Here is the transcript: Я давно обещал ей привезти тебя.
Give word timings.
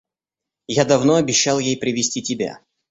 Я 0.65 0.83
давно 0.85 1.13
обещал 1.13 1.59
ей 1.59 1.77
привезти 1.77 2.23
тебя. 2.23 2.59